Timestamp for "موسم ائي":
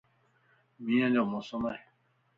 1.31-1.81